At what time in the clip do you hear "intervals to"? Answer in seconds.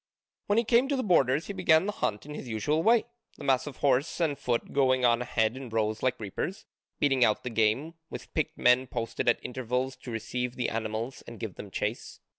9.45-10.09